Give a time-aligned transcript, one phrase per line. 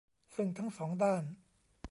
[0.35, 1.23] ซึ่งทั้งสองด้าน